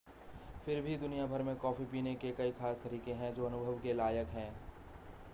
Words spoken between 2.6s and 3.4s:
खास तरीके हैं